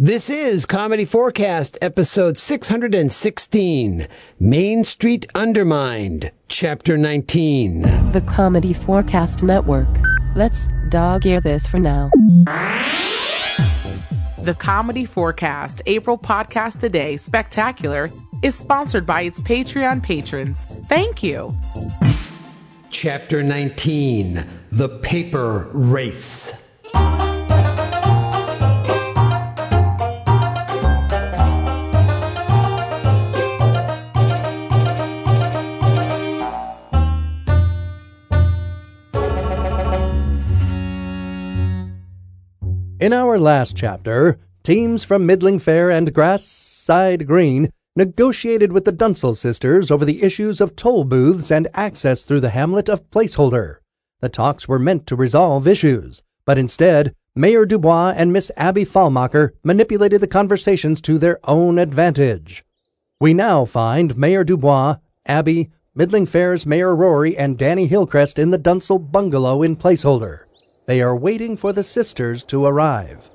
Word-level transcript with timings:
This 0.00 0.30
is 0.30 0.64
Comedy 0.64 1.04
Forecast, 1.04 1.76
episode 1.82 2.36
616 2.36 4.06
Main 4.38 4.84
Street 4.84 5.26
Undermined, 5.34 6.30
Chapter 6.46 6.96
19. 6.96 7.82
The 8.12 8.20
Comedy 8.28 8.72
Forecast 8.72 9.42
Network. 9.42 9.88
Let's 10.36 10.68
dog 10.88 11.26
ear 11.26 11.40
this 11.40 11.66
for 11.66 11.80
now. 11.80 12.12
The 14.44 14.56
Comedy 14.60 15.04
Forecast 15.04 15.82
April 15.86 16.16
Podcast 16.16 16.78
Today 16.78 17.16
Spectacular 17.16 18.08
is 18.44 18.54
sponsored 18.54 19.04
by 19.04 19.22
its 19.22 19.40
Patreon 19.40 20.00
patrons. 20.00 20.64
Thank 20.88 21.24
you. 21.24 21.52
Chapter 22.90 23.42
19 23.42 24.46
The 24.70 24.90
Paper 25.00 25.68
Race. 25.72 26.66
In 43.00 43.12
our 43.12 43.38
last 43.38 43.76
chapter, 43.76 44.40
teams 44.64 45.04
from 45.04 45.24
Middling 45.24 45.60
Fair 45.60 45.88
and 45.88 46.12
Grassside 46.12 47.28
Green 47.28 47.72
negotiated 47.94 48.72
with 48.72 48.84
the 48.84 48.90
Dunsel 48.90 49.36
sisters 49.36 49.92
over 49.92 50.04
the 50.04 50.20
issues 50.20 50.60
of 50.60 50.74
toll 50.74 51.04
booths 51.04 51.52
and 51.52 51.68
access 51.74 52.24
through 52.24 52.40
the 52.40 52.50
hamlet 52.50 52.88
of 52.88 53.08
Placeholder. 53.12 53.76
The 54.18 54.28
talks 54.28 54.66
were 54.66 54.80
meant 54.80 55.06
to 55.06 55.14
resolve 55.14 55.68
issues, 55.68 56.24
but 56.44 56.58
instead, 56.58 57.14
Mayor 57.36 57.64
Dubois 57.64 58.14
and 58.16 58.32
Miss 58.32 58.50
Abby 58.56 58.84
Falmacher 58.84 59.52
manipulated 59.62 60.20
the 60.20 60.26
conversations 60.26 61.00
to 61.02 61.18
their 61.18 61.38
own 61.44 61.78
advantage. 61.78 62.64
We 63.20 63.32
now 63.32 63.64
find 63.64 64.18
Mayor 64.18 64.42
Dubois, 64.42 64.96
Abby, 65.24 65.70
Middling 65.94 66.26
Fair's 66.26 66.66
Mayor 66.66 66.96
Rory, 66.96 67.36
and 67.36 67.56
Danny 67.56 67.86
Hillcrest 67.86 68.40
in 68.40 68.50
the 68.50 68.58
Dunsel 68.58 68.98
bungalow 68.98 69.62
in 69.62 69.76
Placeholder. 69.76 70.40
They 70.88 71.02
are 71.02 71.14
waiting 71.14 71.58
for 71.58 71.74
the 71.74 71.82
sisters 71.82 72.42
to 72.44 72.64
arrive. 72.64 73.28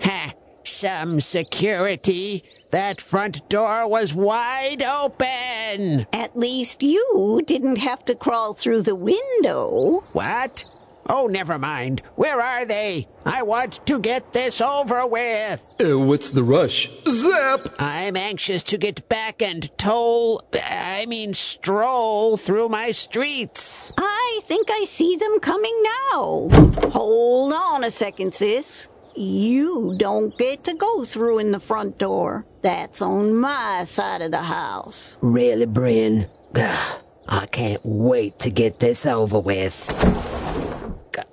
Ha! 0.00 0.34
Some 0.62 1.18
security. 1.18 2.44
That 2.70 3.00
front 3.00 3.48
door 3.48 3.88
was 3.88 4.12
wide 4.12 4.82
open. 4.82 6.06
At 6.12 6.38
least 6.38 6.82
you 6.82 7.40
didn't 7.46 7.76
have 7.76 8.04
to 8.04 8.14
crawl 8.14 8.52
through 8.52 8.82
the 8.82 8.94
window. 8.94 10.04
What? 10.12 10.66
Oh, 11.12 11.26
never 11.26 11.58
mind. 11.58 12.02
Where 12.14 12.40
are 12.40 12.64
they? 12.64 13.08
I 13.26 13.42
want 13.42 13.84
to 13.86 13.98
get 13.98 14.32
this 14.32 14.60
over 14.60 15.04
with. 15.08 15.60
Uh, 15.80 15.98
what's 15.98 16.30
the 16.30 16.44
rush? 16.44 16.88
Zap! 17.08 17.68
I'm 17.80 18.16
anxious 18.16 18.62
to 18.62 18.78
get 18.78 19.08
back 19.08 19.42
and 19.42 19.76
toll, 19.76 20.40
I 20.54 21.06
mean, 21.06 21.34
stroll 21.34 22.36
through 22.36 22.68
my 22.68 22.92
streets. 22.92 23.92
I 23.98 24.38
think 24.44 24.68
I 24.70 24.84
see 24.84 25.16
them 25.16 25.40
coming 25.40 25.82
now. 26.12 26.48
Hold 26.92 27.54
on 27.54 27.82
a 27.82 27.90
second, 27.90 28.32
sis. 28.32 28.86
You 29.16 29.96
don't 29.96 30.38
get 30.38 30.62
to 30.62 30.74
go 30.74 31.04
through 31.04 31.40
in 31.40 31.50
the 31.50 31.58
front 31.58 31.98
door. 31.98 32.46
That's 32.62 33.02
on 33.02 33.34
my 33.34 33.82
side 33.82 34.22
of 34.22 34.30
the 34.30 34.42
house. 34.42 35.18
Really, 35.22 35.66
Bryn? 35.66 36.28
I 36.54 37.46
can't 37.50 37.84
wait 37.84 38.38
to 38.40 38.50
get 38.50 38.78
this 38.78 39.06
over 39.06 39.40
with. 39.40 40.19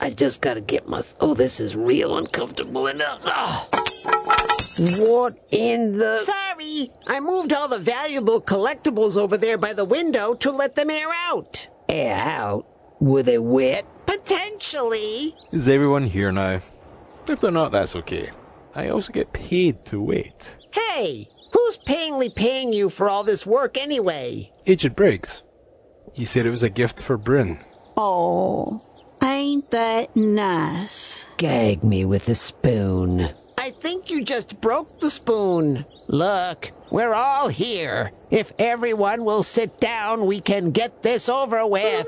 I 0.08 0.12
just 0.12 0.40
gotta 0.40 0.62
get 0.62 0.88
my. 0.88 1.04
Oh, 1.20 1.34
this 1.34 1.60
is 1.60 1.76
real 1.76 2.18
uncomfortable 2.18 2.88
enough. 2.88 3.20
Ah. 3.26 3.68
What 4.98 5.38
in 5.52 5.98
the. 5.98 6.20
Sorry! 6.20 6.88
I 7.08 7.20
moved 7.20 7.52
all 7.52 7.68
the 7.68 7.78
valuable 7.78 8.42
collectibles 8.42 9.18
over 9.18 9.38
there 9.38 9.58
by 9.58 9.74
the 9.74 9.84
window 9.84 10.34
to 10.36 10.52
let 10.52 10.76
them 10.76 10.90
air 10.90 11.10
out. 11.14 11.68
Air 11.90 12.16
out? 12.16 12.66
Were 13.02 13.22
they 13.22 13.38
wet? 13.38 13.86
Potentially. 14.06 15.36
Is 15.52 15.67
everyone 15.67 16.06
here 16.06 16.32
now? 16.32 16.62
If 17.28 17.42
they're 17.42 17.52
not, 17.52 17.73
that's 17.73 17.98
okay. 17.98 18.30
I 18.76 18.88
also 18.88 19.12
get 19.12 19.34
paid 19.34 19.84
to 19.88 20.02
wait. 20.02 20.58
Hey, 20.72 21.28
who's 21.52 21.80
payingly 21.80 22.30
paying 22.30 22.72
you 22.72 22.90
for 22.90 23.10
all 23.10 23.26
this 23.26 23.46
work 23.46 23.78
anyway? 23.78 24.54
Agent 24.66 24.96
Briggs. 24.96 25.44
He 26.14 26.23
said 26.23 26.46
it 26.46 26.52
was 26.52 26.64
a 26.64 26.70
gift 26.70 26.98
for 26.98 27.17
Bryn. 27.17 27.60
Oh, 27.98 28.86
ain't 29.37 29.70
that 29.70 30.15
nice? 30.15 31.27
Gag 31.37 31.83
me 31.83 32.05
with 32.05 32.27
a 32.27 32.36
spoon. 32.36 33.30
I 33.58 33.70
think 33.70 34.09
you 34.09 34.23
just 34.23 34.59
broke 34.61 34.99
the 34.99 35.11
spoon. 35.11 35.86
Look, 36.08 36.71
we're 36.89 37.14
all 37.14 37.48
here. 37.48 38.11
If 38.31 38.52
everyone 38.58 39.23
will 39.25 39.43
sit 39.43 39.80
down, 39.80 40.25
we 40.25 40.39
can 40.42 40.71
get 40.71 41.03
this 41.03 41.30
over 41.30 41.67
with. 41.67 42.08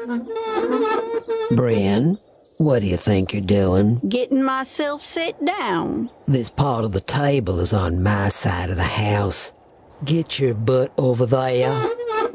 Brian, 1.51 2.17
what 2.57 2.79
do 2.79 2.87
you 2.87 2.97
think 2.97 3.33
you're 3.33 3.41
doing? 3.41 3.99
Getting 4.09 4.43
myself 4.43 5.03
set 5.03 5.43
down. 5.45 6.09
This 6.27 6.49
part 6.49 6.83
of 6.83 6.93
the 6.93 7.01
table 7.01 7.59
is 7.59 7.73
on 7.73 8.01
my 8.01 8.29
side 8.29 8.69
of 8.69 8.77
the 8.77 8.83
house. 8.83 9.53
Get 10.03 10.39
your 10.39 10.55
butt 10.55 10.93
over 10.97 11.25
there. 11.25 11.89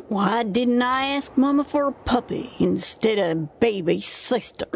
Why 0.09 0.43
didn't 0.43 0.83
I 0.83 1.07
ask 1.17 1.37
Mama 1.37 1.65
for 1.65 1.89
a 1.89 1.93
puppy 1.93 2.53
instead 2.59 3.19
of 3.19 3.59
baby 3.61 4.01
sister? 4.01 4.67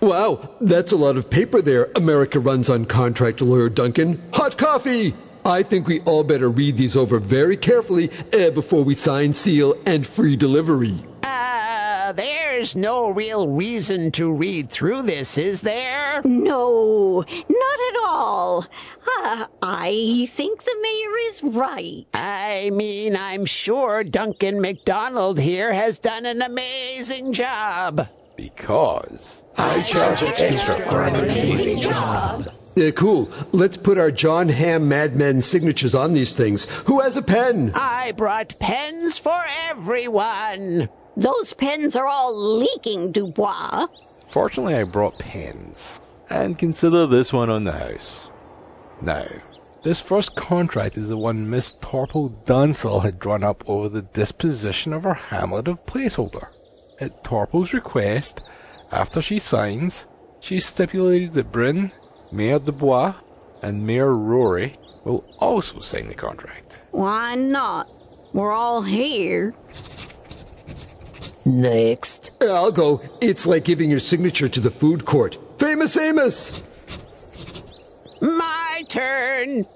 Wow, 0.00 0.50
that's 0.60 0.92
a 0.92 0.96
lot 0.96 1.16
of 1.16 1.30
paper 1.30 1.62
there. 1.62 1.90
America 1.96 2.38
runs 2.38 2.68
on 2.68 2.84
contract 2.84 3.40
lawyer 3.40 3.68
Duncan. 3.68 4.22
Hot 4.34 4.58
coffee! 4.58 5.14
I 5.46 5.62
think 5.62 5.86
we 5.86 6.00
all 6.00 6.24
better 6.24 6.48
read 6.50 6.76
these 6.76 6.96
over 6.96 7.18
very 7.18 7.56
carefully 7.56 8.10
uh, 8.32 8.50
before 8.50 8.82
we 8.82 8.94
sign, 8.94 9.32
seal, 9.34 9.74
and 9.86 10.06
free 10.06 10.36
delivery. 10.36 11.04
Ah, 11.22 12.08
Uh, 12.08 12.12
there's 12.54 12.76
no 12.76 13.10
real 13.10 13.48
reason 13.48 14.12
to 14.12 14.32
read 14.32 14.70
through 14.70 15.02
this, 15.02 15.36
is 15.36 15.62
there? 15.62 16.22
No, 16.22 17.24
not 17.48 17.80
at 17.88 17.96
all. 18.04 18.64
Uh, 19.18 19.46
I 19.60 20.28
think 20.30 20.62
the 20.62 20.76
mayor 20.80 21.18
is 21.30 21.42
right. 21.42 22.06
I 22.14 22.70
mean, 22.72 23.16
I'm 23.16 23.44
sure 23.44 24.04
Duncan 24.04 24.60
MacDonald 24.60 25.40
here 25.40 25.72
has 25.72 25.98
done 25.98 26.26
an 26.26 26.42
amazing 26.42 27.32
job. 27.32 28.06
Because. 28.36 29.42
I 29.56 29.82
charge 29.82 30.22
extra 30.22 30.78
for 30.82 31.02
an 31.02 31.16
amazing 31.16 31.80
job. 31.80 32.52
Uh, 32.76 32.92
cool. 32.92 33.32
Let's 33.50 33.76
put 33.76 33.98
our 33.98 34.12
Jon 34.12 34.48
Hamm 34.48 34.88
Madmen 34.88 35.42
signatures 35.42 35.96
on 35.96 36.12
these 36.12 36.32
things. 36.32 36.66
Who 36.86 37.00
has 37.00 37.16
a 37.16 37.22
pen? 37.22 37.72
I 37.74 38.12
brought 38.12 38.60
pens 38.60 39.18
for 39.18 39.42
everyone. 39.68 40.88
Those 41.16 41.52
pens 41.52 41.94
are 41.96 42.06
all 42.06 42.34
leaking, 42.58 43.12
Dubois. 43.12 43.86
Fortunately, 44.28 44.74
I 44.74 44.84
brought 44.84 45.18
pens. 45.18 46.00
And 46.28 46.58
consider 46.58 47.06
this 47.06 47.32
one 47.32 47.50
on 47.50 47.64
the 47.64 47.72
house. 47.72 48.30
Now, 49.00 49.26
this 49.84 50.00
first 50.00 50.34
contract 50.34 50.96
is 50.96 51.08
the 51.08 51.16
one 51.16 51.48
Miss 51.48 51.74
Torpo 51.74 52.32
Dunsel 52.46 53.00
had 53.00 53.18
drawn 53.18 53.44
up 53.44 53.62
over 53.68 53.88
the 53.88 54.02
disposition 54.02 54.92
of 54.92 55.04
her 55.04 55.14
hamlet 55.14 55.68
of 55.68 55.84
placeholder. 55.86 56.48
At 57.00 57.22
Torpo's 57.22 57.72
request, 57.72 58.40
after 58.90 59.20
she 59.20 59.38
signs, 59.38 60.06
she 60.40 60.58
stipulated 60.58 61.34
that 61.34 61.52
Bryn, 61.52 61.92
Mayor 62.32 62.58
Dubois, 62.58 63.14
and 63.62 63.86
Mayor 63.86 64.16
Rory 64.16 64.78
will 65.04 65.24
also 65.38 65.80
sign 65.80 66.08
the 66.08 66.14
contract. 66.14 66.78
Why 66.90 67.34
not? 67.34 67.88
We're 68.32 68.52
all 68.52 68.82
here. 68.82 69.54
Next. 71.44 72.30
I'll 72.40 72.72
go. 72.72 73.02
It's 73.20 73.46
like 73.46 73.64
giving 73.64 73.90
your 73.90 74.00
signature 74.00 74.48
to 74.48 74.60
the 74.60 74.70
food 74.70 75.04
court. 75.04 75.38
Famous 75.58 75.96
Amos! 75.96 76.62
My 78.20 78.82
turn. 78.88 79.66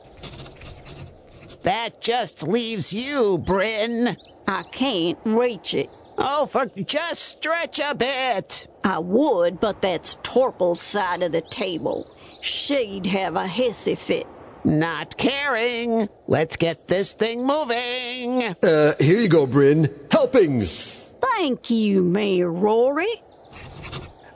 That 1.62 2.00
just 2.00 2.43
leaves 2.43 2.93
you, 2.93 3.38
Bryn. 3.38 4.17
I 4.47 4.62
can't 4.73 5.19
reach 5.25 5.75
it. 5.75 5.91
Oh, 6.17 6.47
for 6.47 6.67
just 6.67 7.23
stretch 7.23 7.79
a 7.79 7.94
bit. 7.94 8.67
I 8.82 8.99
would, 8.99 9.61
but 9.61 9.82
that's 9.82 10.17
Torple's 10.23 10.81
side 10.81 11.23
of 11.23 11.32
the 11.32 11.43
table. 11.43 12.11
She'd 12.41 13.06
have 13.06 13.37
a 13.37 13.44
hissy 13.44 13.99
fit. 13.99 14.26
Not 14.64 15.17
caring. 15.19 16.09
Let's 16.26 16.56
get 16.56 16.88
this 16.88 17.12
thing 17.12 17.47
moving. 17.47 18.43
Uh, 18.62 18.94
here 18.99 19.19
you 19.19 19.29
go, 19.29 19.47
Bryn. 19.47 19.94
Helping! 20.11 20.62
Thank 21.38 21.70
you, 21.70 22.02
Mayor 22.02 22.50
Rory. 22.50 23.23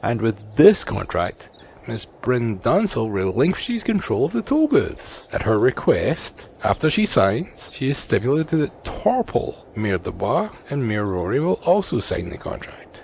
And 0.04 0.22
with 0.22 0.36
this 0.54 0.84
contract, 0.84 1.48
Miss 1.88 2.04
Bryn 2.04 2.58
Dunsel 2.58 3.10
relinquishes 3.10 3.82
control 3.82 4.24
of 4.24 4.32
the 4.32 4.40
toll 4.40 4.68
booths. 4.68 5.26
At 5.32 5.42
her 5.42 5.58
request, 5.58 6.46
after 6.62 6.88
she 6.88 7.04
signs, 7.04 7.70
she 7.72 7.88
has 7.88 7.98
stipulated 7.98 8.60
that 8.60 8.84
Torple, 8.84 9.64
Mayor 9.76 9.98
Dubois, 9.98 10.50
and 10.70 10.86
Mayor 10.86 11.06
Rory 11.06 11.40
will 11.40 11.60
also 11.64 11.98
sign 11.98 12.30
the 12.30 12.38
contract. 12.38 13.02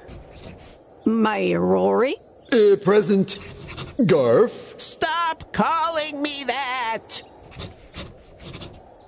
Mayor 1.04 1.60
Rory? 1.60 2.14
Uh, 2.52 2.76
present. 2.76 3.38
Garf. 3.98 4.80
Stop 4.80 5.18
Stop 5.28 5.52
calling 5.52 6.22
me 6.22 6.42
that! 6.44 7.20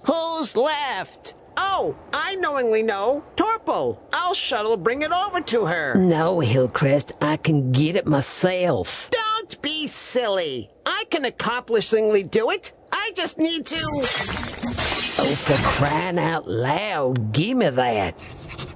Who's 0.03 0.55
left? 0.55 1.33
Oh, 1.63 1.95
I 2.13 2.37
knowingly 2.37 2.83
know. 2.83 3.23
Torple. 3.37 3.99
I'll 4.15 4.33
shuttle 4.33 4.79
bring 4.79 5.03
it 5.03 5.13
over 5.13 5.43
to 5.43 5.67
her. 5.67 5.95
No, 5.95 6.41
Hillcrest, 6.41 7.13
I 7.21 7.37
can 7.37 7.71
get 7.71 7.97
it 7.97 8.07
myself. 8.07 9.11
Don't 9.11 9.61
be 9.61 9.87
silly. 9.87 10.71
I 10.87 11.05
can 11.11 11.27
accomplishingly 11.27 12.23
do 12.23 12.49
it. 12.51 12.73
I 12.93 13.13
just 13.15 13.37
need 13.39 13.67
to. 13.67 13.83
Oh, 13.87 15.35
for 15.37 15.57
crying 15.69 16.19
out 16.19 16.49
loud, 16.49 17.31
give 17.33 17.59
me 17.59 17.69
that. 17.69 18.19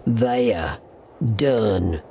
There. 0.07 0.77
Done. 1.37 2.03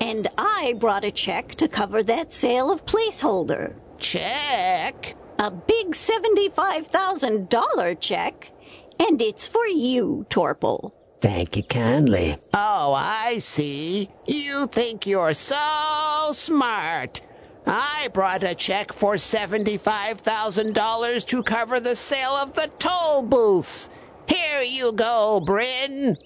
And 0.00 0.28
I 0.38 0.74
brought 0.78 1.04
a 1.04 1.10
check 1.10 1.56
to 1.56 1.66
cover 1.66 2.04
that 2.04 2.32
sale 2.32 2.70
of 2.70 2.86
placeholder. 2.86 3.74
Check. 3.98 5.16
A 5.38 5.50
big 5.50 5.92
$75,000 5.92 8.00
check. 8.00 8.52
And 8.98 9.20
it's 9.20 9.46
for 9.48 9.66
you, 9.66 10.24
Torple. 10.30 10.92
Thank 11.20 11.56
you 11.56 11.62
kindly. 11.62 12.36
Oh, 12.54 12.94
I 12.94 13.38
see. 13.38 14.08
You 14.26 14.66
think 14.66 15.06
you're 15.06 15.34
so 15.34 16.30
smart. 16.32 17.20
I 17.66 18.08
brought 18.12 18.44
a 18.44 18.54
check 18.54 18.92
for 18.92 19.14
$75,000 19.14 21.26
to 21.26 21.42
cover 21.42 21.80
the 21.80 21.96
sale 21.96 22.36
of 22.36 22.52
the 22.52 22.70
toll 22.78 23.22
booths. 23.22 23.88
Here 24.28 24.60
you 24.62 24.92
go, 24.92 25.40
Bryn. 25.44 26.16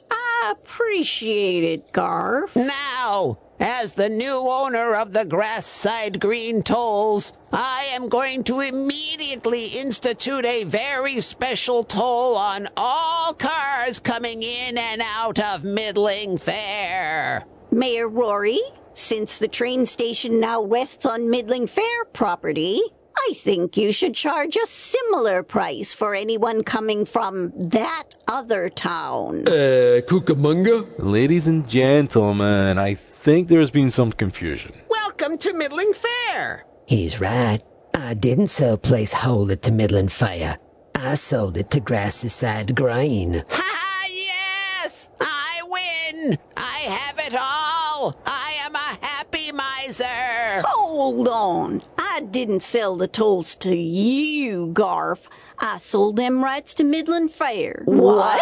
Appreciate 0.49 1.65
it, 1.65 1.93
Garf. 1.93 2.55
Now, 2.57 3.39
as 3.59 3.93
the 3.93 4.09
new 4.09 4.47
owner 4.49 4.95
of 4.95 5.13
the 5.13 5.25
Grass-Side 5.25 6.19
Green 6.19 6.63
Tolls, 6.63 7.33
I 7.53 7.89
am 7.93 8.09
going 8.09 8.45
to 8.45 8.61
immediately 8.61 9.67
institute 9.67 10.47
a 10.47 10.65
very 10.65 11.21
special 11.21 11.85
toll 11.85 12.37
on 12.37 12.69
all 12.77 13.35
cars 13.35 13.99
coming 13.99 14.43
in 14.43 14.79
and 14.79 15.03
out 15.05 15.39
of 15.39 15.63
Middling 15.63 16.39
Fair. 16.39 17.45
Mayor 17.71 18.09
Rory, 18.09 18.61
since 18.95 19.39
the 19.39 19.49
train 19.49 19.85
station 19.85 20.41
now 20.41 20.63
rests 20.63 21.05
on 21.05 21.29
Middling 21.29 21.67
Fair 21.67 22.05
property, 22.13 22.81
I 23.29 23.33
think 23.37 23.77
you 23.77 23.93
should 23.93 24.15
charge 24.15 24.57
a 24.57 24.67
similar 24.67 25.43
price 25.43 25.93
for 25.93 26.15
anyone 26.15 26.63
coming 26.65 27.05
from 27.05 27.53
that 27.57 28.15
other 28.29 28.69
town. 28.71 29.47
Uh, 29.47 30.01
Cucamonga? 30.09 30.87
Ladies 30.99 31.47
and 31.47 31.69
gentlemen, 31.69 32.79
I 32.79 32.95
think 32.95 33.49
there's 33.49 33.71
been 33.71 33.91
some 33.91 34.13
confusion. 34.13 34.73
Welcome 34.89 35.37
to 35.39 35.53
Middling 35.53 35.93
Fair. 35.93 36.65
He's 36.87 37.21
right. 37.21 37.61
I 37.95 38.15
didn't 38.15 38.49
sell 38.49 38.79
placeholder 38.79 39.61
to 39.63 39.71
Midland 39.73 40.13
Fair. 40.13 40.59
I 40.95 41.15
sold 41.17 41.57
it 41.59 41.71
to 41.73 41.81
Grassy-Side 41.81 42.75
Green. 42.75 43.45
Ha 43.51 44.07
yes! 44.09 45.09
I 45.21 45.61
win! 45.69 46.39
I 46.57 46.79
have 46.97 47.19
it 47.19 47.35
all! 47.39 48.17
I 48.27 48.55
am 48.65 48.75
a 48.75 48.79
happy 48.79 48.80
Hold 50.67 51.29
on. 51.29 51.83
I 51.99 52.21
didn't 52.21 52.63
sell 52.63 52.97
the 52.97 53.09
tolls 53.09 53.55
to 53.57 53.77
you, 53.77 54.69
Garf. 54.69 55.21
I 55.59 55.79
sold 55.79 56.17
them 56.17 56.43
rights 56.43 56.75
to 56.75 56.85
Midland 56.85 57.31
Fair. 57.31 57.83
What? 57.85 58.39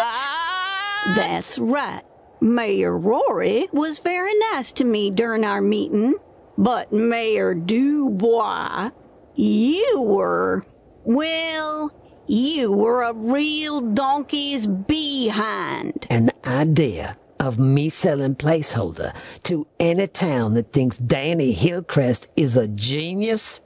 That's 1.15 1.59
right. 1.59 2.03
Mayor 2.41 2.97
Rory 2.97 3.67
was 3.71 3.99
very 3.99 4.33
nice 4.51 4.71
to 4.73 4.85
me 4.85 5.11
during 5.11 5.43
our 5.43 5.61
meeting, 5.61 6.15
but 6.57 6.91
Mayor 6.93 7.53
Dubois, 7.53 8.91
you 9.35 10.01
were, 10.01 10.65
well, 11.03 11.91
you 12.27 12.71
were 12.71 13.03
a 13.03 13.13
real 13.13 13.81
donkey's 13.81 14.67
behind. 14.67 16.07
An 16.09 16.31
idea 16.45 17.17
of 17.39 17.57
me 17.57 17.89
selling 17.89 18.35
placeholder 18.35 19.13
to 19.43 19.67
any 19.79 20.07
town 20.07 20.53
that 20.55 20.73
thinks 20.73 20.97
Danny 20.97 21.51
Hillcrest 21.53 22.27
is 22.35 22.57
a 22.57 22.67
genius, 22.67 23.61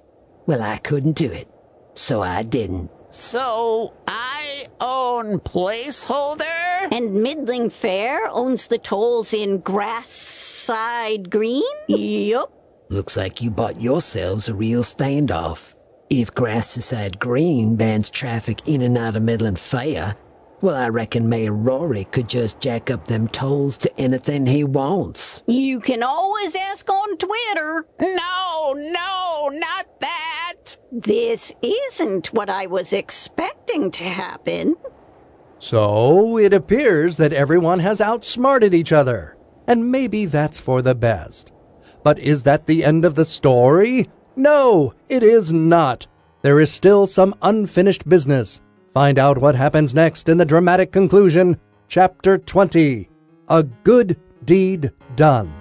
well, 0.45 0.61
I 0.61 0.77
couldn't 0.77 1.13
do 1.13 1.31
it. 1.31 1.47
So 1.95 2.21
I 2.21 2.43
didn't. 2.43 2.91
So 3.09 3.93
I 4.07 4.65
own 4.81 5.39
placeholder? 5.39 6.43
And 6.91 7.21
Middling 7.23 7.69
Fair 7.69 8.27
owns 8.31 8.67
the 8.67 8.77
tolls 8.77 9.33
in 9.33 9.59
Grass-Side 9.59 11.29
Green? 11.29 11.63
Yup. 11.87 12.51
Looks 12.89 13.15
like 13.15 13.41
you 13.41 13.49
bought 13.51 13.81
yourselves 13.81 14.49
a 14.49 14.53
real 14.53 14.83
standoff. 14.83 15.73
If 16.09 16.33
Grassy-Side 16.33 17.19
Green 17.19 17.75
bans 17.75 18.09
traffic 18.09 18.67
in 18.67 18.81
and 18.81 18.97
out 18.97 19.15
of 19.15 19.23
Midland 19.23 19.59
Fair, 19.59 20.15
well, 20.63 20.75
I 20.77 20.87
reckon 20.87 21.27
Mayor 21.27 21.51
Rory 21.51 22.05
could 22.05 22.29
just 22.29 22.61
jack 22.61 22.89
up 22.89 23.05
them 23.05 23.27
tolls 23.27 23.75
to 23.79 23.99
anything 23.99 24.45
he 24.45 24.63
wants. 24.63 25.43
You 25.45 25.81
can 25.81 26.01
always 26.01 26.55
ask 26.55 26.89
on 26.89 27.17
Twitter. 27.17 27.85
No, 27.99 28.73
no, 28.73 29.49
not 29.51 29.99
that! 29.99 30.77
This 30.89 31.51
isn't 31.61 32.31
what 32.33 32.49
I 32.49 32.67
was 32.67 32.93
expecting 32.93 33.91
to 33.91 34.05
happen. 34.05 34.75
So 35.59 36.37
it 36.37 36.53
appears 36.53 37.17
that 37.17 37.33
everyone 37.33 37.79
has 37.79 37.99
outsmarted 37.99 38.73
each 38.73 38.93
other, 38.93 39.35
and 39.67 39.91
maybe 39.91 40.25
that's 40.25 40.61
for 40.61 40.81
the 40.81 40.95
best. 40.95 41.51
But 42.03 42.19
is 42.19 42.43
that 42.43 42.67
the 42.67 42.85
end 42.85 43.03
of 43.03 43.15
the 43.15 43.25
story? 43.25 44.09
No, 44.37 44.93
it 45.09 45.23
is 45.23 45.51
not. 45.51 46.07
There 46.41 46.61
is 46.61 46.71
still 46.71 47.05
some 47.05 47.35
unfinished 47.41 48.07
business. 48.07 48.61
Find 48.93 49.17
out 49.17 49.39
what 49.39 49.55
happens 49.55 49.95
next 49.95 50.29
in 50.29 50.37
the 50.37 50.45
dramatic 50.45 50.91
conclusion, 50.91 51.57
Chapter 51.87 52.37
20 52.37 53.09
A 53.47 53.63
Good 53.63 54.19
Deed 54.45 54.91
Done. 55.15 55.51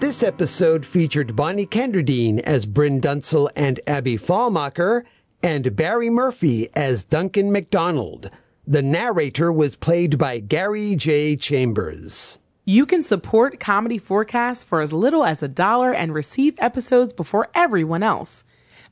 This 0.00 0.22
episode 0.22 0.84
featured 0.84 1.34
Bonnie 1.34 1.64
Kenderdine 1.64 2.40
as 2.40 2.66
Bryn 2.66 3.00
Dunsel 3.00 3.50
and 3.56 3.80
Abby 3.86 4.18
Falmacher, 4.18 5.04
and 5.42 5.74
Barry 5.74 6.10
Murphy 6.10 6.68
as 6.74 7.04
Duncan 7.04 7.50
MacDonald. 7.50 8.30
The 8.66 8.82
narrator 8.82 9.50
was 9.50 9.76
played 9.76 10.18
by 10.18 10.40
Gary 10.40 10.94
J. 10.94 11.36
Chambers. 11.36 12.38
You 12.66 12.84
can 12.84 13.02
support 13.02 13.58
Comedy 13.58 13.96
Forecast 13.96 14.66
for 14.66 14.82
as 14.82 14.92
little 14.92 15.24
as 15.24 15.42
a 15.42 15.48
dollar 15.48 15.94
and 15.94 16.12
receive 16.12 16.54
episodes 16.58 17.14
before 17.14 17.48
everyone 17.54 18.02
else. 18.02 18.44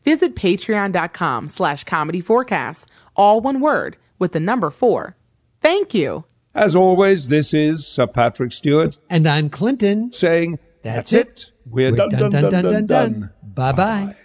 Visit 0.04 0.34
patreon.com 0.36 1.48
slash 1.48 1.84
comedy 1.84 2.20
forecast, 2.20 2.88
all 3.16 3.40
one 3.40 3.60
word, 3.60 3.96
with 4.18 4.32
the 4.32 4.40
number 4.40 4.70
four. 4.70 5.16
Thank 5.60 5.92
you. 5.94 6.24
As 6.54 6.74
always, 6.74 7.28
this 7.28 7.52
is 7.54 7.86
Sir 7.86 8.06
Patrick 8.06 8.52
Stewart 8.52 8.98
And 9.10 9.26
I'm 9.28 9.48
Clinton. 9.50 10.12
saying, 10.12 10.58
That's 10.82 11.10
That's 11.10 11.12
it. 11.12 11.28
it. 11.28 11.52
We're, 11.66 11.92
done, 11.92 12.08
done, 12.10 12.30
done, 12.30 12.50
done, 12.50 12.86
done. 12.86 13.30
Bye 13.42 13.72
bye. 13.72 14.16